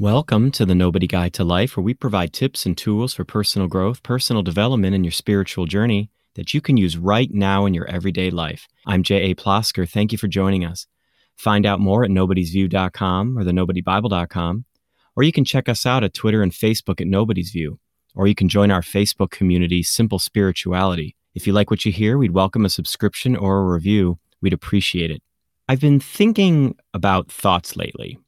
Welcome 0.00 0.50
to 0.52 0.64
the 0.64 0.74
Nobody 0.74 1.06
Guide 1.06 1.34
to 1.34 1.44
Life, 1.44 1.76
where 1.76 1.84
we 1.84 1.92
provide 1.92 2.32
tips 2.32 2.64
and 2.64 2.74
tools 2.74 3.12
for 3.12 3.22
personal 3.22 3.68
growth, 3.68 4.02
personal 4.02 4.42
development, 4.42 4.94
and 4.94 5.04
your 5.04 5.12
spiritual 5.12 5.66
journey 5.66 6.10
that 6.36 6.54
you 6.54 6.62
can 6.62 6.78
use 6.78 6.96
right 6.96 7.30
now 7.30 7.66
in 7.66 7.74
your 7.74 7.84
everyday 7.84 8.30
life. 8.30 8.66
I'm 8.86 9.02
J.A. 9.02 9.34
Plosker. 9.34 9.86
Thank 9.86 10.10
you 10.10 10.16
for 10.16 10.26
joining 10.26 10.64
us. 10.64 10.86
Find 11.36 11.66
out 11.66 11.80
more 11.80 12.02
at 12.02 12.10
nobodysview.com 12.10 13.36
or 13.36 13.44
thenobodybible.com, 13.44 14.64
or 15.16 15.22
you 15.22 15.32
can 15.32 15.44
check 15.44 15.68
us 15.68 15.84
out 15.84 16.02
at 16.02 16.14
Twitter 16.14 16.42
and 16.42 16.52
Facebook 16.52 17.02
at 17.02 17.06
Nobody's 17.06 17.50
View, 17.50 17.78
or 18.14 18.26
you 18.26 18.34
can 18.34 18.48
join 18.48 18.70
our 18.70 18.80
Facebook 18.80 19.30
community, 19.30 19.82
Simple 19.82 20.18
Spirituality. 20.18 21.14
If 21.34 21.46
you 21.46 21.52
like 21.52 21.70
what 21.70 21.84
you 21.84 21.92
hear, 21.92 22.16
we'd 22.16 22.32
welcome 22.32 22.64
a 22.64 22.70
subscription 22.70 23.36
or 23.36 23.58
a 23.58 23.70
review. 23.74 24.18
We'd 24.40 24.54
appreciate 24.54 25.10
it. 25.10 25.22
I've 25.68 25.82
been 25.82 26.00
thinking 26.00 26.74
about 26.94 27.30
thoughts 27.30 27.76
lately, 27.76 28.18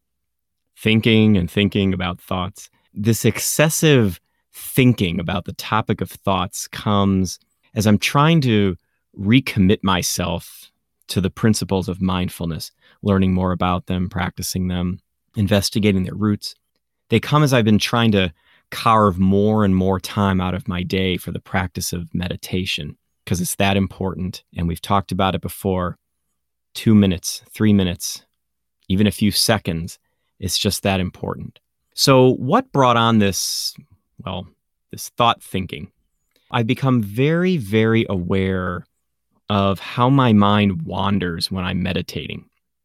thinking 0.83 1.37
and 1.37 1.49
thinking 1.49 1.95
about 1.95 2.21
thoughts. 2.21 2.69
This 2.93 3.25
excessive 3.25 4.21
thinking 4.53 5.21
about 5.21 5.45
the 5.45 5.53
topic 5.55 6.01
of 6.01 6.11
thoughts 6.11 6.67
comes 6.69 7.39
as 7.75 7.87
I'm 7.87 7.99
trying 7.99 8.41
to 8.43 8.77
recommit 9.19 9.79
myself 9.83 10.71
to 11.09 11.21
the 11.21 11.31
principles 11.31 11.89
of 11.89 12.03
mindfulness, 12.03 12.73
learning 13.03 13.33
more 13.33 13.53
about 13.53 13.87
them, 13.87 14.09
practicing 14.09 14.69
them, 14.69 15.01
investigating 15.37 16.03
their 16.03 16.15
roots. 16.15 16.55
They 17.11 17.21
come 17.21 17.43
as 17.43 17.53
I've 17.53 17.65
been 17.65 17.79
trying 17.79 18.13
to 18.13 18.33
carve 18.71 19.19
more 19.19 19.65
and 19.65 19.77
more 19.77 20.01
time 20.01 20.41
out 20.41 20.55
of 20.55 20.67
my 20.67 20.83
day 20.83 21.17
for 21.17 21.31
the 21.31 21.41
practice 21.41 21.93
of 21.93 22.13
meditation 22.15 22.97
because 23.25 23.41
it's 23.41 23.55
that 23.57 23.77
important. 23.77 24.43
And 24.57 24.67
we've 24.67 24.81
talked 24.81 25.13
about 25.13 25.35
it 25.35 25.43
before 25.43 25.99
two 26.75 26.95
minutes, 26.95 27.43
three 27.51 27.73
minutes, 27.73 28.25
even 28.89 29.07
a 29.07 29.13
few 29.13 29.31
seconds. 29.31 29.99
It's 30.43 30.59
just 30.59 30.83
that 30.83 31.01
important. 31.01 31.61
So, 31.95 32.35
what 32.35 32.73
brought 32.73 32.97
on 32.97 33.21
this, 33.21 33.75
well, 34.25 34.47
this 34.91 35.09
thought 35.11 35.43
thinking? 35.43 35.91
I've 36.51 36.67
become 36.67 37.03
very, 37.03 37.57
very 37.57 38.05
aware 38.11 38.85
of 39.49 39.79
how 39.79 40.11
my 40.11 40.33
mind 40.33 40.83
wanders 40.83 41.51
when 41.51 41.65
I'm 41.65 41.83
meditating. 41.83 42.45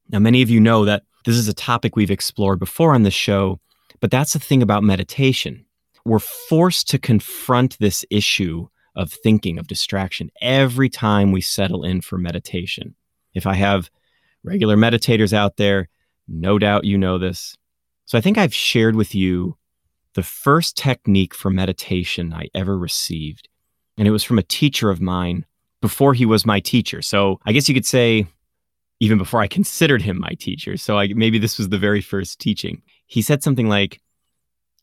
Now, 0.09 0.19
many 0.19 0.41
of 0.41 0.49
you 0.49 0.59
know 0.59 0.85
that 0.85 1.03
this 1.25 1.35
is 1.35 1.47
a 1.47 1.53
topic 1.53 1.95
we've 1.95 2.11
explored 2.11 2.59
before 2.59 2.93
on 2.93 3.03
the 3.03 3.11
show, 3.11 3.59
but 3.99 4.11
that's 4.11 4.33
the 4.33 4.39
thing 4.39 4.61
about 4.61 4.83
meditation. 4.83 5.65
We're 6.05 6.19
forced 6.19 6.87
to 6.91 6.99
confront 6.99 7.77
this 7.79 8.05
issue 8.11 8.67
of 8.95 9.11
thinking, 9.11 9.57
of 9.57 9.67
distraction, 9.67 10.29
every 10.41 10.89
time 10.89 11.31
we 11.31 11.41
settle 11.41 11.83
in 11.83 12.01
for 12.01 12.17
meditation. 12.17 12.95
If 13.33 13.47
I 13.47 13.55
have 13.55 13.89
regular 14.43 14.77
meditators 14.77 15.33
out 15.33 15.57
there, 15.57 15.89
no 16.27 16.59
doubt 16.59 16.85
you 16.85 16.97
know 16.97 17.17
this. 17.17 17.55
So 18.05 18.17
I 18.17 18.21
think 18.21 18.37
I've 18.37 18.53
shared 18.53 18.95
with 18.95 19.13
you 19.13 19.57
the 20.13 20.23
first 20.23 20.77
technique 20.77 21.33
for 21.33 21.49
meditation 21.49 22.33
I 22.33 22.47
ever 22.55 22.77
received. 22.77 23.49
And 23.97 24.07
it 24.07 24.11
was 24.11 24.23
from 24.23 24.39
a 24.39 24.43
teacher 24.43 24.89
of 24.89 25.01
mine 25.01 25.45
before 25.81 26.13
he 26.13 26.25
was 26.25 26.45
my 26.45 26.59
teacher. 26.59 27.01
So 27.01 27.39
I 27.45 27.51
guess 27.51 27.67
you 27.67 27.75
could 27.75 27.85
say, 27.85 28.27
even 28.99 29.17
before 29.17 29.41
I 29.41 29.47
considered 29.47 30.01
him 30.01 30.19
my 30.19 30.33
teacher. 30.39 30.75
So 30.77 30.97
I, 30.97 31.09
maybe 31.13 31.37
this 31.37 31.57
was 31.57 31.69
the 31.69 31.77
very 31.77 32.01
first 32.01 32.39
teaching. 32.39 32.81
He 33.05 33.21
said 33.21 33.43
something 33.43 33.69
like, 33.69 34.01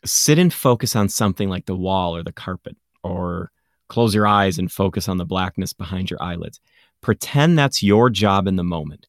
sit 0.04 0.38
and 0.38 0.52
focus 0.52 0.94
on 0.94 1.08
something 1.08 1.48
like 1.48 1.66
the 1.66 1.74
wall 1.74 2.14
or 2.14 2.22
the 2.22 2.32
carpet, 2.32 2.76
or 3.02 3.50
close 3.88 4.14
your 4.14 4.26
eyes 4.26 4.58
and 4.58 4.70
focus 4.70 5.08
on 5.08 5.16
the 5.16 5.24
blackness 5.24 5.72
behind 5.72 6.10
your 6.10 6.22
eyelids. 6.22 6.60
Pretend 7.00 7.58
that's 7.58 7.82
your 7.82 8.08
job 8.08 8.46
in 8.46 8.56
the 8.56 8.62
moment, 8.62 9.08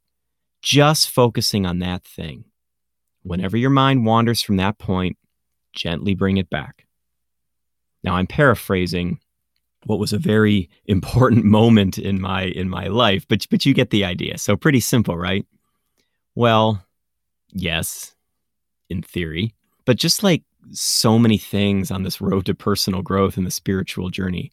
just 0.66 1.12
focusing 1.12 1.64
on 1.64 1.78
that 1.78 2.04
thing. 2.04 2.44
Whenever 3.22 3.56
your 3.56 3.70
mind 3.70 4.04
wanders 4.04 4.42
from 4.42 4.58
that 4.58 4.80
point, 4.80 5.16
gently 5.74 6.16
bring 6.16 6.38
it 6.38 6.50
back. 6.50 6.88
Now, 8.04 8.16
I'm 8.16 8.26
paraphrasing 8.26 9.20
what 9.86 10.00
was 10.00 10.12
a 10.12 10.18
very 10.18 10.72
important 10.86 11.46
moment 11.46 12.00
in 12.00 12.20
my 12.20 12.46
in 12.46 12.68
my 12.68 12.88
life 12.88 13.28
but 13.28 13.46
but 13.52 13.68
you 13.68 13.74
get 13.76 13.92
the 13.92 14.04
idea 14.04 14.36
so 14.40 14.58
pretty 14.58 14.80
simple 14.80 15.16
right 15.16 15.46
well 16.34 16.84
yes 17.52 18.16
in 18.90 19.04
theory 19.04 19.54
but 19.86 19.96
just 19.96 20.24
like 20.24 20.42
so 20.72 21.20
many 21.20 21.38
things 21.38 21.92
on 21.92 22.02
this 22.02 22.20
road 22.20 22.48
to 22.48 22.56
personal 22.56 23.04
growth 23.04 23.38
and 23.38 23.46
the 23.46 23.52
spiritual 23.52 24.10
journey 24.10 24.52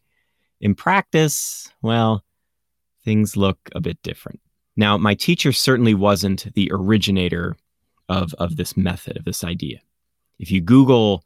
in 0.60 0.74
practice 0.74 1.72
well 1.80 2.22
things 3.02 3.38
look 3.38 3.58
a 3.74 3.80
bit 3.80 3.96
different 4.02 4.40
now 4.76 4.96
my 4.96 5.14
teacher 5.14 5.52
certainly 5.52 5.94
wasn't 5.94 6.52
the 6.54 6.70
originator 6.72 7.56
of 8.08 8.34
of 8.34 8.56
this 8.56 8.76
method 8.76 9.16
of 9.16 9.24
this 9.24 9.44
idea 9.44 9.80
if 10.38 10.50
you 10.50 10.60
google 10.60 11.24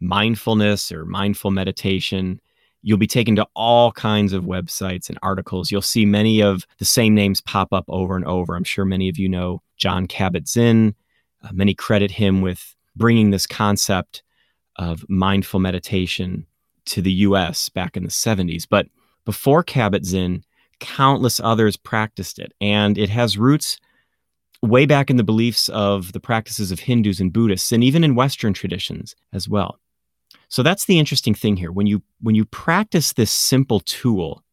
mindfulness 0.00 0.90
or 0.90 1.04
mindful 1.04 1.50
meditation 1.50 2.40
You'll 2.82 2.98
be 2.98 3.06
taken 3.06 3.36
to 3.36 3.46
all 3.54 3.92
kinds 3.92 4.32
of 4.32 4.44
websites 4.44 5.08
and 5.08 5.18
articles. 5.22 5.70
You'll 5.70 5.82
see 5.82 6.04
many 6.04 6.42
of 6.42 6.66
the 6.78 6.84
same 6.84 7.14
names 7.14 7.40
pop 7.40 7.72
up 7.72 7.84
over 7.88 8.16
and 8.16 8.24
over. 8.24 8.56
I'm 8.56 8.64
sure 8.64 8.84
many 8.84 9.08
of 9.08 9.18
you 9.18 9.28
know 9.28 9.62
Jon 9.76 10.08
Kabat-Zinn. 10.08 10.94
Uh, 11.42 11.48
many 11.52 11.74
credit 11.74 12.10
him 12.10 12.40
with 12.40 12.74
bringing 12.96 13.30
this 13.30 13.46
concept 13.46 14.24
of 14.76 15.08
mindful 15.08 15.60
meditation 15.60 16.46
to 16.86 17.00
the 17.00 17.12
US 17.12 17.68
back 17.68 17.96
in 17.96 18.02
the 18.02 18.08
70s. 18.08 18.66
But 18.68 18.86
before 19.24 19.62
Kabat-Zinn, 19.62 20.42
countless 20.82 21.40
others 21.40 21.76
practiced 21.76 22.38
it. 22.38 22.52
And 22.60 22.98
it 22.98 23.08
has 23.08 23.38
roots 23.38 23.78
way 24.60 24.84
back 24.84 25.08
in 25.08 25.16
the 25.16 25.24
beliefs 25.24 25.68
of 25.70 26.12
the 26.12 26.20
practices 26.20 26.70
of 26.70 26.80
Hindus 26.80 27.20
and 27.20 27.32
Buddhists, 27.32 27.72
and 27.72 27.82
even 27.82 28.04
in 28.04 28.14
Western 28.14 28.52
traditions 28.52 29.16
as 29.32 29.48
well. 29.48 29.78
So 30.48 30.62
that's 30.62 30.84
the 30.84 30.98
interesting 30.98 31.34
thing 31.34 31.56
here. 31.56 31.72
When 31.72 31.86
you 31.86 32.02
when 32.20 32.34
you 32.34 32.44
practice 32.44 33.14
this 33.14 33.32
simple 33.32 33.80
tool 33.80 34.44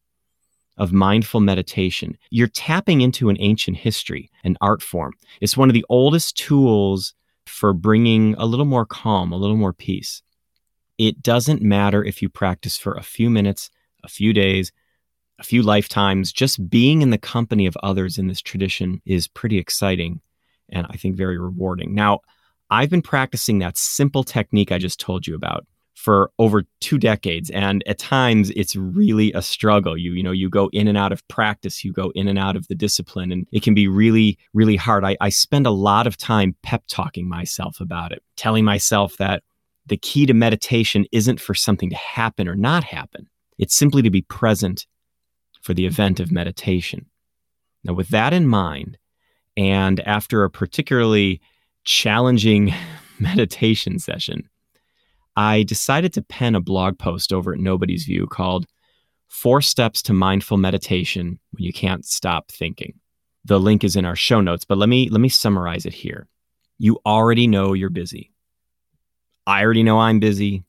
of 0.78 0.92
mindful 0.92 1.40
meditation, 1.40 2.16
you're 2.30 2.48
tapping 2.48 3.02
into 3.02 3.28
an 3.28 3.36
ancient 3.38 3.76
history, 3.76 4.30
an 4.44 4.56
art 4.60 4.82
form. 4.82 5.12
It's 5.40 5.56
one 5.56 5.68
of 5.68 5.74
the 5.74 5.84
oldest 5.90 6.36
tools 6.38 7.14
for 7.46 7.72
bringing 7.74 8.34
a 8.38 8.46
little 8.46 8.64
more 8.64 8.86
calm, 8.86 9.32
a 9.32 9.36
little 9.36 9.56
more 9.56 9.74
peace. 9.74 10.22
It 10.96 11.22
doesn't 11.22 11.60
matter 11.62 12.02
if 12.04 12.22
you 12.22 12.28
practice 12.28 12.78
for 12.78 12.94
a 12.94 13.02
few 13.02 13.28
minutes, 13.28 13.70
a 14.04 14.08
few 14.08 14.32
days, 14.32 14.72
a 15.40 15.44
few 15.44 15.62
lifetimes, 15.62 16.32
just 16.32 16.68
being 16.68 17.02
in 17.02 17.10
the 17.10 17.18
company 17.18 17.66
of 17.66 17.76
others 17.82 18.18
in 18.18 18.28
this 18.28 18.42
tradition 18.42 19.00
is 19.06 19.26
pretty 19.26 19.58
exciting 19.58 20.20
and 20.68 20.86
I 20.88 20.96
think 20.96 21.16
very 21.16 21.38
rewarding. 21.38 21.94
Now, 21.94 22.20
I've 22.70 22.90
been 22.90 23.02
practicing 23.02 23.58
that 23.58 23.76
simple 23.76 24.22
technique 24.22 24.70
I 24.70 24.78
just 24.78 25.00
told 25.00 25.26
you 25.26 25.34
about 25.34 25.66
for 25.94 26.30
over 26.38 26.62
two 26.80 26.98
decades 26.98 27.50
and 27.50 27.82
at 27.86 27.98
times 27.98 28.50
it's 28.50 28.76
really 28.76 29.32
a 29.32 29.42
struggle. 29.42 29.98
You 29.98 30.12
you 30.12 30.22
know 30.22 30.30
you 30.30 30.48
go 30.48 30.70
in 30.72 30.88
and 30.88 30.96
out 30.96 31.12
of 31.12 31.26
practice 31.28 31.84
you 31.84 31.92
go 31.92 32.10
in 32.14 32.28
and 32.28 32.38
out 32.38 32.56
of 32.56 32.68
the 32.68 32.74
discipline 32.74 33.32
and 33.32 33.46
it 33.52 33.62
can 33.62 33.74
be 33.74 33.88
really 33.88 34.38
really 34.54 34.76
hard. 34.76 35.04
I, 35.04 35.16
I 35.20 35.30
spend 35.30 35.66
a 35.66 35.70
lot 35.70 36.06
of 36.06 36.16
time 36.16 36.54
pep 36.62 36.84
talking 36.86 37.28
myself 37.28 37.80
about 37.80 38.12
it 38.12 38.22
telling 38.36 38.64
myself 38.64 39.16
that 39.16 39.42
the 39.86 39.96
key 39.96 40.24
to 40.26 40.34
meditation 40.34 41.06
isn't 41.12 41.40
for 41.40 41.54
something 41.54 41.90
to 41.90 41.96
happen 41.96 42.46
or 42.46 42.54
not 42.54 42.84
happen. 42.84 43.26
It's 43.58 43.74
simply 43.74 44.00
to 44.02 44.10
be 44.10 44.22
present 44.22 44.86
for 45.60 45.74
the 45.74 45.86
event 45.86 46.20
of 46.20 46.32
meditation 46.32 47.06
now 47.84 47.92
with 47.92 48.08
that 48.08 48.32
in 48.32 48.46
mind 48.46 48.98
and 49.56 50.00
after 50.00 50.44
a 50.44 50.50
particularly 50.50 51.40
challenging 51.84 52.72
meditation 53.18 53.98
session 53.98 54.48
I 55.36 55.62
decided 55.62 56.12
to 56.14 56.22
pen 56.22 56.54
a 56.54 56.60
blog 56.60 56.98
post 56.98 57.32
over 57.32 57.54
at 57.54 57.60
Nobody's 57.60 58.04
View 58.04 58.26
called 58.26 58.66
Four 59.28 59.62
Steps 59.62 60.02
to 60.02 60.12
Mindful 60.12 60.56
Meditation 60.56 61.38
When 61.52 61.64
You 61.64 61.72
Can't 61.72 62.04
Stop 62.04 62.50
Thinking. 62.50 62.94
The 63.44 63.60
link 63.60 63.84
is 63.84 63.96
in 63.96 64.04
our 64.04 64.16
show 64.16 64.40
notes, 64.40 64.64
but 64.64 64.76
let 64.76 64.88
me 64.88 65.08
let 65.08 65.20
me 65.20 65.28
summarize 65.28 65.86
it 65.86 65.94
here. 65.94 66.28
You 66.78 66.98
already 67.06 67.46
know 67.46 67.72
you're 67.72 67.90
busy. 67.90 68.32
I 69.46 69.64
already 69.64 69.82
know 69.82 69.98
I'm 69.98 70.20
busy. 70.20 70.64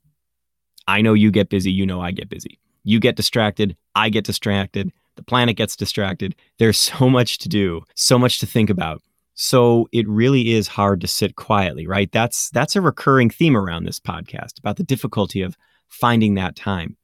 I 0.86 1.02
know 1.02 1.14
you 1.14 1.30
get 1.30 1.50
busy, 1.50 1.70
you 1.70 1.84
know 1.84 2.00
I 2.00 2.12
get 2.12 2.28
busy. 2.28 2.58
You 2.84 3.00
get 3.00 3.16
distracted, 3.16 3.76
I 3.94 4.08
get 4.08 4.24
distracted, 4.24 4.92
the 5.16 5.22
planet 5.22 5.56
gets 5.56 5.76
distracted. 5.76 6.34
There's 6.58 6.78
so 6.92 7.08
much 7.08 7.38
to 7.38 7.48
do, 7.48 7.82
so 7.94 8.18
much 8.18 8.38
to 8.40 8.46
think 8.46 8.70
about. 8.70 9.02
So 9.34 9.88
it 9.92 10.06
really 10.08 10.52
is 10.52 10.68
hard 10.68 11.00
to 11.00 11.06
sit 11.06 11.36
quietly, 11.36 11.86
right? 11.86 12.10
That's 12.12 12.50
that's 12.50 12.76
a 12.76 12.82
recurring 12.82 13.30
theme 13.30 13.56
around 13.56 13.84
this 13.84 13.98
podcast 13.98 14.58
about 14.58 14.76
the 14.76 14.84
difficulty 14.84 15.40
of 15.42 15.56
finding 15.88 16.34
that 16.34 16.54
time. 16.54 16.96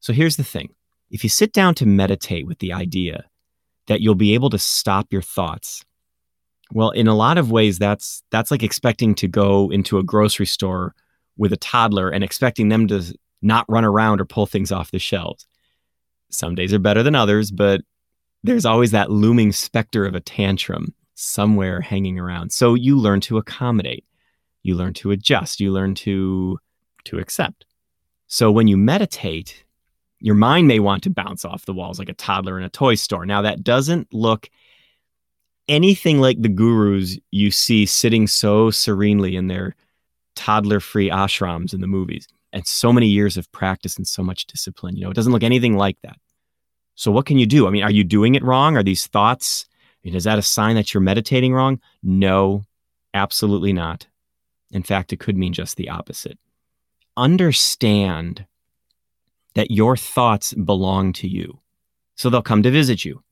So 0.00 0.12
here's 0.12 0.36
the 0.36 0.44
thing. 0.44 0.70
If 1.10 1.22
you 1.22 1.30
sit 1.30 1.52
down 1.52 1.74
to 1.76 1.86
meditate 1.86 2.46
with 2.46 2.58
the 2.58 2.72
idea 2.72 3.26
that 3.86 4.00
you'll 4.00 4.14
be 4.14 4.34
able 4.34 4.50
to 4.50 4.58
stop 4.58 5.12
your 5.12 5.22
thoughts, 5.22 5.84
well, 6.72 6.90
in 6.90 7.06
a 7.06 7.14
lot 7.14 7.38
of 7.38 7.50
ways 7.50 7.78
that's 7.78 8.22
that's 8.30 8.50
like 8.50 8.62
expecting 8.62 9.14
to 9.16 9.28
go 9.28 9.70
into 9.70 9.98
a 9.98 10.02
grocery 10.02 10.46
store 10.46 10.94
with 11.36 11.52
a 11.52 11.58
toddler 11.58 12.08
and 12.08 12.24
expecting 12.24 12.70
them 12.70 12.88
to 12.88 13.14
not 13.42 13.66
run 13.68 13.84
around 13.84 14.20
or 14.20 14.24
pull 14.24 14.46
things 14.46 14.72
off 14.72 14.90
the 14.90 14.98
shelves. 14.98 15.46
Some 16.30 16.54
days 16.54 16.72
are 16.74 16.78
better 16.78 17.02
than 17.02 17.14
others, 17.14 17.50
but 17.50 17.82
there's 18.42 18.64
always 18.66 18.90
that 18.92 19.10
looming 19.10 19.52
specter 19.52 20.06
of 20.06 20.14
a 20.14 20.20
tantrum 20.20 20.94
somewhere 21.14 21.80
hanging 21.80 22.18
around. 22.18 22.52
So 22.52 22.74
you 22.74 22.98
learn 22.98 23.20
to 23.22 23.38
accommodate. 23.38 24.04
You 24.62 24.74
learn 24.74 24.94
to 24.94 25.12
adjust, 25.12 25.60
you 25.60 25.72
learn 25.72 25.94
to 25.96 26.58
to 27.04 27.18
accept. 27.18 27.64
So 28.26 28.50
when 28.50 28.66
you 28.66 28.76
meditate, 28.76 29.64
your 30.18 30.34
mind 30.34 30.66
may 30.66 30.80
want 30.80 31.04
to 31.04 31.10
bounce 31.10 31.44
off 31.44 31.66
the 31.66 31.74
walls 31.74 31.98
like 31.98 32.08
a 32.08 32.14
toddler 32.14 32.58
in 32.58 32.64
a 32.64 32.68
toy 32.68 32.96
store. 32.96 33.24
Now 33.24 33.42
that 33.42 33.62
doesn't 33.62 34.12
look 34.12 34.50
anything 35.68 36.20
like 36.20 36.42
the 36.42 36.48
gurus 36.48 37.18
you 37.30 37.50
see 37.50 37.86
sitting 37.86 38.26
so 38.26 38.70
serenely 38.70 39.36
in 39.36 39.46
their 39.46 39.74
toddler 40.36 40.78
free 40.78 41.10
ashrams 41.10 41.74
in 41.74 41.80
the 41.80 41.86
movies 41.86 42.28
and 42.52 42.66
so 42.66 42.92
many 42.92 43.08
years 43.08 43.36
of 43.36 43.50
practice 43.52 43.96
and 43.96 44.06
so 44.06 44.22
much 44.22 44.46
discipline. 44.46 44.96
You 44.96 45.04
know, 45.04 45.10
it 45.10 45.14
doesn't 45.14 45.32
look 45.32 45.42
anything 45.42 45.76
like 45.76 46.00
that. 46.02 46.16
So, 46.94 47.10
what 47.10 47.26
can 47.26 47.38
you 47.38 47.46
do? 47.46 47.66
I 47.66 47.70
mean, 47.70 47.82
are 47.82 47.90
you 47.90 48.04
doing 48.04 48.34
it 48.34 48.44
wrong? 48.44 48.76
Are 48.76 48.82
these 48.82 49.06
thoughts, 49.06 49.66
I 49.70 50.08
mean, 50.08 50.14
is 50.14 50.24
that 50.24 50.38
a 50.38 50.42
sign 50.42 50.76
that 50.76 50.94
you're 50.94 51.02
meditating 51.02 51.52
wrong? 51.52 51.80
No, 52.02 52.64
absolutely 53.12 53.72
not. 53.72 54.06
In 54.70 54.82
fact, 54.82 55.12
it 55.12 55.20
could 55.20 55.36
mean 55.36 55.52
just 55.52 55.76
the 55.76 55.90
opposite. 55.90 56.38
Understand 57.16 58.46
that 59.54 59.70
your 59.70 59.96
thoughts 59.96 60.54
belong 60.54 61.12
to 61.14 61.28
you. 61.28 61.60
So 62.14 62.30
they'll 62.30 62.42
come 62.42 62.62
to 62.62 62.70
visit 62.70 63.04
you. 63.04 63.22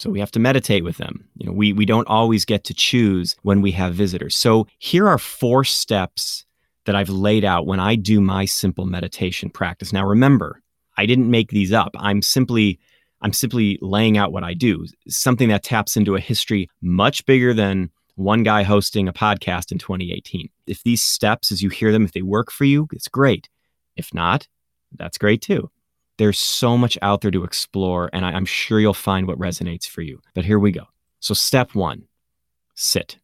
So 0.00 0.08
we 0.08 0.20
have 0.20 0.30
to 0.32 0.40
meditate 0.40 0.82
with 0.82 0.96
them. 0.96 1.28
You 1.36 1.46
know, 1.46 1.52
we 1.52 1.74
we 1.74 1.84
don't 1.84 2.08
always 2.08 2.46
get 2.46 2.64
to 2.64 2.74
choose 2.74 3.36
when 3.42 3.60
we 3.60 3.70
have 3.72 3.94
visitors. 3.94 4.34
So 4.34 4.66
here 4.78 5.06
are 5.06 5.18
four 5.18 5.62
steps 5.62 6.46
that 6.86 6.96
I've 6.96 7.10
laid 7.10 7.44
out 7.44 7.66
when 7.66 7.80
I 7.80 7.96
do 7.96 8.20
my 8.20 8.46
simple 8.46 8.86
meditation 8.86 9.50
practice. 9.50 9.92
Now 9.92 10.06
remember, 10.06 10.62
I 10.96 11.04
didn't 11.04 11.30
make 11.30 11.50
these 11.50 11.72
up. 11.72 11.90
I'm 11.98 12.22
simply 12.22 12.78
I'm 13.20 13.34
simply 13.34 13.78
laying 13.82 14.16
out 14.16 14.32
what 14.32 14.42
I 14.42 14.54
do. 14.54 14.86
Something 15.08 15.50
that 15.50 15.62
taps 15.62 15.98
into 15.98 16.16
a 16.16 16.20
history 16.20 16.70
much 16.80 17.26
bigger 17.26 17.52
than 17.52 17.90
one 18.14 18.42
guy 18.42 18.62
hosting 18.62 19.06
a 19.06 19.12
podcast 19.12 19.70
in 19.70 19.78
2018. 19.78 20.48
If 20.66 20.82
these 20.82 21.02
steps 21.02 21.52
as 21.52 21.62
you 21.62 21.68
hear 21.68 21.92
them 21.92 22.04
if 22.04 22.12
they 22.12 22.22
work 22.22 22.50
for 22.50 22.64
you, 22.64 22.88
it's 22.92 23.08
great. 23.08 23.50
If 23.96 24.14
not, 24.14 24.48
that's 24.96 25.18
great 25.18 25.42
too. 25.42 25.70
There's 26.20 26.38
so 26.38 26.76
much 26.76 26.98
out 27.00 27.22
there 27.22 27.30
to 27.30 27.44
explore, 27.44 28.10
and 28.12 28.26
I, 28.26 28.32
I'm 28.32 28.44
sure 28.44 28.78
you'll 28.78 28.92
find 28.92 29.26
what 29.26 29.38
resonates 29.38 29.88
for 29.88 30.02
you. 30.02 30.20
But 30.34 30.44
here 30.44 30.58
we 30.58 30.70
go. 30.70 30.82
So, 31.18 31.32
step 31.32 31.74
one 31.74 32.06
sit. 32.74 33.16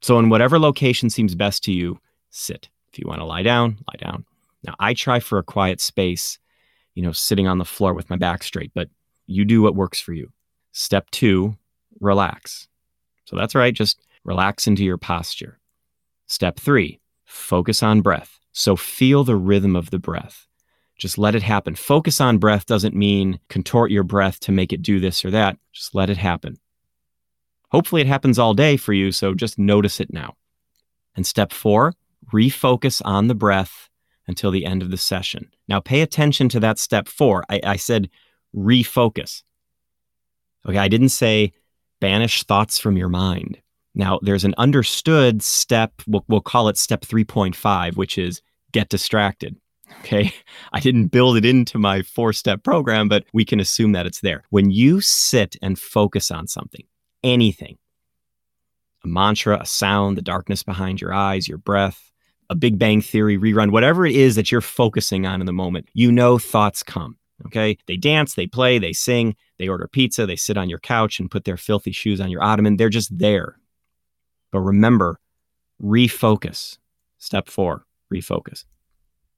So, 0.00 0.18
in 0.18 0.30
whatever 0.30 0.58
location 0.58 1.10
seems 1.10 1.34
best 1.34 1.62
to 1.64 1.72
you, 1.72 2.00
sit. 2.30 2.70
If 2.90 2.98
you 2.98 3.04
want 3.06 3.20
to 3.20 3.26
lie 3.26 3.42
down, 3.42 3.76
lie 3.86 3.98
down. 3.98 4.24
Now, 4.62 4.74
I 4.80 4.94
try 4.94 5.20
for 5.20 5.36
a 5.36 5.42
quiet 5.42 5.78
space, 5.78 6.38
you 6.94 7.02
know, 7.02 7.12
sitting 7.12 7.46
on 7.46 7.58
the 7.58 7.66
floor 7.66 7.92
with 7.92 8.08
my 8.08 8.16
back 8.16 8.44
straight, 8.44 8.72
but 8.74 8.88
you 9.26 9.44
do 9.44 9.60
what 9.60 9.76
works 9.76 10.00
for 10.00 10.14
you. 10.14 10.32
Step 10.72 11.10
two, 11.10 11.54
relax. 12.00 12.66
So, 13.26 13.36
that's 13.36 13.54
right, 13.54 13.74
just 13.74 14.00
relax 14.24 14.66
into 14.66 14.84
your 14.84 14.96
posture. 14.96 15.58
Step 16.28 16.58
three, 16.58 16.98
focus 17.26 17.82
on 17.82 18.00
breath. 18.00 18.38
So, 18.52 18.74
feel 18.74 19.22
the 19.22 19.36
rhythm 19.36 19.76
of 19.76 19.90
the 19.90 19.98
breath. 19.98 20.46
Just 21.04 21.18
let 21.18 21.34
it 21.34 21.42
happen. 21.42 21.74
Focus 21.74 22.18
on 22.18 22.38
breath 22.38 22.64
doesn't 22.64 22.94
mean 22.94 23.38
contort 23.50 23.90
your 23.90 24.04
breath 24.04 24.40
to 24.40 24.50
make 24.50 24.72
it 24.72 24.80
do 24.80 24.98
this 24.98 25.22
or 25.22 25.30
that. 25.32 25.58
Just 25.70 25.94
let 25.94 26.08
it 26.08 26.16
happen. 26.16 26.56
Hopefully, 27.72 28.00
it 28.00 28.06
happens 28.06 28.38
all 28.38 28.54
day 28.54 28.78
for 28.78 28.94
you, 28.94 29.12
so 29.12 29.34
just 29.34 29.58
notice 29.58 30.00
it 30.00 30.10
now. 30.10 30.34
And 31.14 31.26
step 31.26 31.52
four, 31.52 31.92
refocus 32.32 33.02
on 33.04 33.26
the 33.26 33.34
breath 33.34 33.90
until 34.26 34.50
the 34.50 34.64
end 34.64 34.80
of 34.80 34.90
the 34.90 34.96
session. 34.96 35.50
Now, 35.68 35.78
pay 35.78 36.00
attention 36.00 36.48
to 36.48 36.60
that 36.60 36.78
step 36.78 37.06
four. 37.06 37.44
I, 37.50 37.60
I 37.62 37.76
said 37.76 38.08
refocus. 38.56 39.42
Okay, 40.66 40.78
I 40.78 40.88
didn't 40.88 41.10
say 41.10 41.52
banish 42.00 42.44
thoughts 42.44 42.78
from 42.78 42.96
your 42.96 43.10
mind. 43.10 43.58
Now, 43.94 44.20
there's 44.22 44.44
an 44.44 44.54
understood 44.56 45.42
step, 45.42 46.00
we'll, 46.06 46.24
we'll 46.28 46.40
call 46.40 46.68
it 46.68 46.78
step 46.78 47.02
3.5, 47.02 47.96
which 47.98 48.16
is 48.16 48.40
get 48.72 48.88
distracted. 48.88 49.56
Okay. 50.00 50.32
I 50.72 50.80
didn't 50.80 51.08
build 51.08 51.36
it 51.36 51.44
into 51.44 51.78
my 51.78 52.02
four 52.02 52.32
step 52.32 52.62
program, 52.62 53.08
but 53.08 53.24
we 53.32 53.44
can 53.44 53.60
assume 53.60 53.92
that 53.92 54.06
it's 54.06 54.20
there. 54.20 54.44
When 54.50 54.70
you 54.70 55.00
sit 55.00 55.56
and 55.62 55.78
focus 55.78 56.30
on 56.30 56.46
something, 56.46 56.84
anything, 57.22 57.78
a 59.04 59.08
mantra, 59.08 59.60
a 59.60 59.66
sound, 59.66 60.16
the 60.16 60.22
darkness 60.22 60.62
behind 60.62 61.00
your 61.00 61.12
eyes, 61.12 61.48
your 61.48 61.58
breath, 61.58 62.12
a 62.50 62.54
Big 62.54 62.78
Bang 62.78 63.00
Theory 63.00 63.38
rerun, 63.38 63.70
whatever 63.70 64.06
it 64.06 64.14
is 64.14 64.34
that 64.36 64.52
you're 64.52 64.60
focusing 64.60 65.26
on 65.26 65.40
in 65.40 65.46
the 65.46 65.52
moment, 65.52 65.88
you 65.94 66.12
know 66.12 66.38
thoughts 66.38 66.82
come. 66.82 67.16
Okay. 67.46 67.76
They 67.86 67.96
dance, 67.96 68.34
they 68.34 68.46
play, 68.46 68.78
they 68.78 68.92
sing, 68.92 69.36
they 69.58 69.68
order 69.68 69.88
pizza, 69.88 70.24
they 70.24 70.36
sit 70.36 70.56
on 70.56 70.68
your 70.68 70.78
couch 70.78 71.18
and 71.18 71.30
put 71.30 71.44
their 71.44 71.56
filthy 71.56 71.92
shoes 71.92 72.20
on 72.20 72.30
your 72.30 72.42
ottoman. 72.42 72.76
They're 72.76 72.88
just 72.88 73.16
there. 73.16 73.58
But 74.50 74.60
remember, 74.60 75.18
refocus. 75.82 76.78
Step 77.18 77.48
four, 77.48 77.86
refocus. 78.12 78.64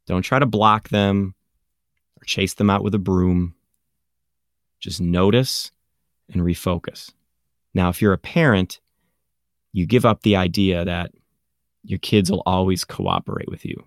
Don't 0.07 0.23
try 0.23 0.39
to 0.39 0.47
block 0.47 0.89
them 0.89 1.35
or 2.21 2.25
chase 2.25 2.55
them 2.55 2.71
out 2.71 2.85
with 2.85 2.95
a 2.95 2.99
broom. 2.99 3.55
Just 4.81 5.01
notice 5.01 5.73
and 6.33 6.43
refocus. 6.43 7.13
Now, 7.75 7.89
if 7.89 8.01
you're 8.01 8.13
a 8.13 8.19
parent, 8.19 8.81
you 9.73 9.87
give 9.87 10.05
up 10.05 10.23
the 10.23 10.37
idea 10.37 10.85
that 10.85 11.11
your 11.85 11.99
kids 11.99 12.31
will 12.31 12.43
always 12.47 12.85
cooperate 12.85 13.49
with 13.49 13.65
you. 13.65 13.85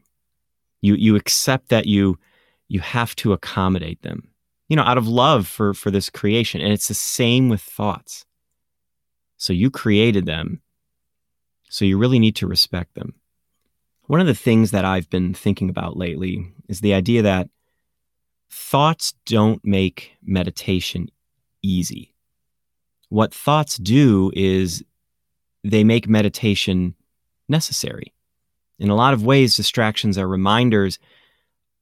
You 0.81 0.95
you 0.95 1.15
accept 1.15 1.69
that 1.69 1.85
you 1.85 2.17
you 2.67 2.79
have 2.79 3.15
to 3.17 3.33
accommodate 3.33 4.01
them. 4.01 4.29
You 4.67 4.75
know, 4.75 4.83
out 4.83 4.97
of 4.97 5.07
love 5.07 5.47
for 5.47 5.73
for 5.73 5.91
this 5.91 6.09
creation. 6.09 6.61
And 6.61 6.71
it's 6.71 6.87
the 6.87 6.93
same 6.93 7.49
with 7.49 7.61
thoughts. 7.61 8.25
So 9.37 9.53
you 9.53 9.71
created 9.71 10.25
them. 10.25 10.61
So 11.69 11.85
you 11.85 11.97
really 11.97 12.19
need 12.19 12.35
to 12.37 12.47
respect 12.47 12.95
them. 12.95 13.13
One 14.09 14.19
of 14.19 14.25
the 14.25 14.33
things 14.33 14.71
that 14.71 14.85
I've 14.85 15.07
been 15.11 15.35
thinking 15.35 15.69
about 15.69 15.95
lately 15.95 16.51
is 16.67 16.81
the 16.81 16.95
idea 16.95 17.21
that 17.21 17.47
thoughts 18.49 19.13
don't 19.27 19.63
make 19.63 20.13
meditation 20.23 21.09
easy. 21.61 22.15
What 23.09 23.31
thoughts 23.31 23.77
do 23.77 24.31
is 24.35 24.83
they 25.63 25.83
make 25.83 26.09
meditation 26.09 26.95
necessary. 27.47 28.11
In 28.79 28.89
a 28.89 28.95
lot 28.95 29.13
of 29.13 29.23
ways, 29.23 29.55
distractions 29.55 30.17
are 30.17 30.27
reminders 30.27 30.97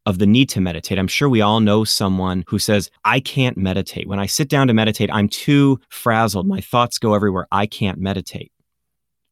of 0.06 0.20
the 0.20 0.28
need 0.28 0.50
to 0.50 0.60
meditate. 0.60 1.00
I'm 1.00 1.08
sure 1.08 1.30
we 1.30 1.40
all 1.40 1.62
know 1.62 1.86
someone 1.86 2.44
who 2.50 2.60
says, 2.60 2.92
I 3.06 3.22
can't 3.22 3.56
meditate. 3.56 4.06
When 4.06 4.20
I 4.20 4.26
sit 4.26 4.50
down 4.50 4.68
to 4.68 4.74
meditate, 4.74 5.10
I'm 5.14 5.30
too 5.30 5.80
frazzled. 5.88 6.46
My 6.46 6.60
thoughts 6.60 7.00
go 7.00 7.14
everywhere. 7.14 7.48
I 7.54 7.68
can't 7.68 8.00
meditate. 8.00 8.52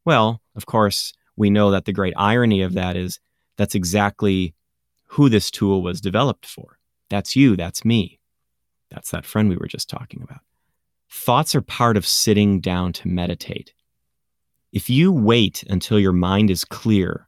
Well, 0.06 0.42
of 0.56 0.66
course, 0.66 1.12
we 1.36 1.50
know 1.50 1.72
that 1.72 1.86
the 1.86 1.94
great 1.94 2.14
irony 2.18 2.62
of 2.62 2.74
that 2.74 2.96
is 2.96 3.20
that's 3.58 3.76
exactly 3.76 4.54
who 5.08 5.30
this 5.30 5.52
tool 5.52 5.82
was 5.82 6.02
developed 6.02 6.46
for. 6.46 6.78
That's 7.10 7.36
you, 7.36 7.56
that's 7.56 7.86
me. 7.86 8.20
That's 8.90 9.12
that 9.12 9.26
friend 9.26 9.50
we 9.50 9.58
were 9.58 9.68
just 9.68 9.90
talking 9.90 10.22
about. 10.22 10.40
Thoughts 11.10 11.56
are 11.56 11.62
part 11.62 11.98
of 11.98 12.08
sitting 12.08 12.60
down 12.60 12.94
to 12.94 13.08
meditate. 13.08 13.74
If 14.72 14.90
you 14.90 15.12
wait 15.12 15.64
until 15.70 16.00
your 16.00 16.12
mind 16.12 16.50
is 16.50 16.66
clear 16.66 17.28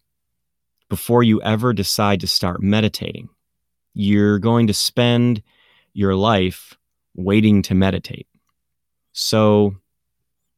before 0.89 1.23
you 1.23 1.41
ever 1.41 1.73
decide 1.73 2.19
to 2.21 2.27
start 2.27 2.61
meditating, 2.61 3.29
you're 3.93 4.39
going 4.39 4.67
to 4.67 4.73
spend 4.73 5.41
your 5.93 6.15
life 6.15 6.77
waiting 7.15 7.61
to 7.63 7.73
meditate. 7.73 8.27
So, 9.13 9.75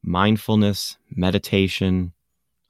mindfulness, 0.02 0.96
meditation, 1.10 2.12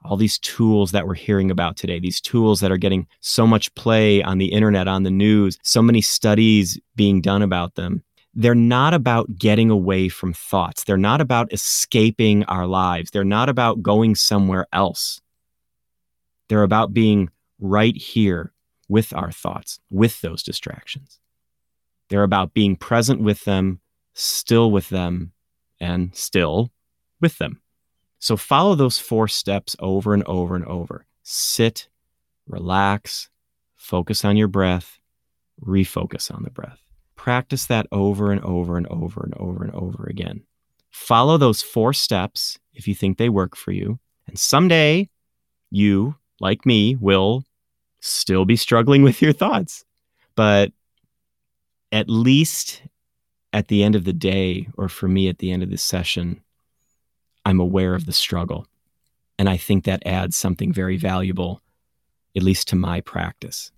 all 0.05 0.17
these 0.17 0.39
tools 0.39 0.93
that 0.93 1.07
we're 1.07 1.15
hearing 1.15 1.51
about 1.51 1.77
today, 1.77 1.99
these 2.01 2.21
tools 2.21 2.61
that 2.61 2.73
are 2.73 2.79
getting 2.79 3.07
so 3.21 3.47
much 3.47 3.75
play 3.75 4.23
on 4.23 4.39
the 4.39 4.53
internet, 4.53 4.89
on 4.89 5.03
the 5.03 5.11
news, 5.11 5.59
so 5.63 5.83
many 5.83 6.01
studies 6.01 6.79
being 6.97 7.21
done 7.21 7.43
about 7.43 7.75
them. 7.75 8.03
They're 8.33 8.55
not 8.55 8.95
about 8.95 9.37
getting 9.37 9.71
away 9.71 10.09
from 10.09 10.33
thoughts. 10.33 10.85
They're 10.85 10.97
not 10.97 11.21
about 11.21 11.53
escaping 11.53 12.45
our 12.45 12.67
lives. 12.67 13.11
They're 13.11 13.25
not 13.25 13.49
about 13.49 13.83
going 13.83 14.15
somewhere 14.15 14.67
else. 14.73 15.21
They're 16.49 16.63
about 16.63 16.95
being 16.95 17.29
right 17.59 17.97
here 17.97 18.53
with 18.89 19.13
our 19.13 19.31
thoughts, 19.31 19.81
with 19.91 20.21
those 20.21 20.43
distractions. 20.43 21.21
They're 22.09 22.23
about 22.23 22.55
being 22.55 22.77
present 22.77 23.21
with 23.21 23.45
them, 23.45 23.81
still 24.15 24.71
with 24.71 24.89
them, 24.89 25.33
and 25.79 26.15
still 26.15 26.71
with 27.21 27.39
them. 27.39 27.61
So 28.21 28.37
follow 28.37 28.75
those 28.75 28.99
four 28.99 29.29
steps 29.29 29.75
over 29.81 30.15
and 30.15 30.23
over 30.25 30.55
and 30.55 30.65
over. 30.67 31.07
Sit, 31.23 31.89
relax, 32.47 33.31
focus 33.77 34.25
on 34.25 34.37
your 34.37 34.47
breath, 34.47 35.01
refocus 35.65 36.33
on 36.33 36.43
the 36.43 36.51
breath. 36.51 36.79
Practice 37.17 37.67
that 37.67 37.87
over 37.91 38.31
and 38.31 38.43
over 38.45 38.77
and 38.77 38.87
over 38.89 39.23
and 39.23 39.35
over 39.39 39.65
and 39.65 39.75
over 39.75 40.07
again. 40.09 40.43
Follow 40.91 41.39
those 41.39 41.63
four 41.63 41.95
steps 41.95 42.59
if 42.75 42.87
you 42.87 42.95
think 42.95 43.17
they 43.17 43.31
work 43.31 43.57
for 43.57 43.73
you. 43.73 43.99
And 44.27 44.39
someday 44.39 45.09
you, 45.71 46.15
like 46.41 46.67
me, 46.67 46.97
will 46.97 47.45
still 48.01 48.45
be 48.45 48.57
struggling 48.57 49.03
with 49.07 49.23
your 49.23 49.33
thoughts. 49.33 49.85
But 50.35 50.73
at 51.91 52.11
least 52.11 52.83
at 53.55 53.69
the 53.69 53.83
end 53.83 53.97
of 53.97 54.05
the 54.05 54.13
day, 54.13 54.69
or 54.77 54.91
for 54.91 55.09
me 55.09 55.29
at 55.29 55.39
the 55.39 55.51
end 55.51 55.63
of 55.63 55.71
the 55.71 55.79
session, 55.79 56.43
I'm 57.51 57.61
aware 57.61 57.97
of 57.97 58.07
the 58.07 58.13
struggle. 58.13 58.67
And 59.37 59.49
I 59.49 59.57
think 59.57 59.85
that 59.85 60.07
adds 60.07 60.37
something 60.37 60.73
very 60.73 60.97
valuable, 60.97 61.61
at 62.37 62.45
least 62.45 62.69
to 62.69 62.77
my 62.77 63.01
practice. 63.01 63.73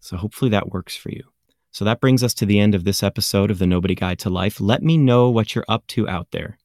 So 0.00 0.16
hopefully 0.16 0.50
that 0.50 0.72
works 0.72 0.96
for 0.96 1.10
you. 1.10 1.22
So 1.70 1.84
that 1.84 2.00
brings 2.00 2.24
us 2.24 2.34
to 2.34 2.46
the 2.46 2.58
end 2.58 2.74
of 2.74 2.82
this 2.82 3.04
episode 3.04 3.50
of 3.50 3.60
the 3.60 3.66
Nobody 3.66 3.94
Guide 3.94 4.18
to 4.20 4.30
Life. 4.30 4.60
Let 4.60 4.82
me 4.82 4.98
know 4.98 5.30
what 5.30 5.54
you're 5.54 5.64
up 5.68 5.86
to 5.88 6.08
out 6.08 6.32
there. 6.32 6.58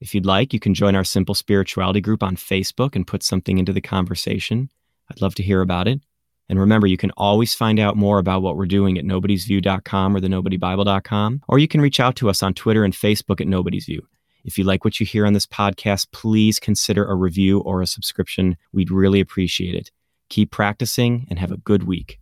If 0.00 0.12
you'd 0.12 0.26
like, 0.26 0.52
you 0.52 0.58
can 0.58 0.74
join 0.74 0.96
our 0.96 1.04
Simple 1.04 1.36
Spirituality 1.36 2.00
group 2.00 2.24
on 2.24 2.34
Facebook 2.34 2.96
and 2.96 3.06
put 3.06 3.22
something 3.22 3.58
into 3.58 3.72
the 3.72 3.80
conversation. 3.80 4.70
I'd 5.08 5.20
love 5.20 5.36
to 5.36 5.42
hear 5.44 5.60
about 5.60 5.86
it. 5.86 6.00
And 6.48 6.58
remember, 6.58 6.88
you 6.88 6.96
can 6.96 7.12
always 7.12 7.54
find 7.54 7.78
out 7.78 7.96
more 7.96 8.18
about 8.18 8.42
what 8.42 8.56
we're 8.56 8.66
doing 8.66 8.98
at 8.98 9.04
nobodysview.com 9.04 10.16
or 10.16 10.20
the 10.20 10.26
nobodybible.com, 10.26 11.42
or 11.46 11.60
you 11.60 11.68
can 11.68 11.80
reach 11.80 12.00
out 12.00 12.16
to 12.16 12.28
us 12.28 12.42
on 12.42 12.54
Twitter 12.54 12.82
and 12.82 12.92
Facebook 12.92 13.40
at 13.40 13.46
Nobody's 13.46 13.84
View. 13.84 14.04
If 14.44 14.58
you 14.58 14.64
like 14.64 14.84
what 14.84 14.98
you 14.98 15.06
hear 15.06 15.26
on 15.26 15.32
this 15.32 15.46
podcast, 15.46 16.08
please 16.12 16.58
consider 16.58 17.06
a 17.06 17.14
review 17.14 17.60
or 17.60 17.82
a 17.82 17.86
subscription. 17.86 18.56
We'd 18.72 18.90
really 18.90 19.20
appreciate 19.20 19.74
it. 19.74 19.90
Keep 20.28 20.50
practicing 20.50 21.26
and 21.30 21.38
have 21.38 21.52
a 21.52 21.58
good 21.58 21.84
week. 21.84 22.18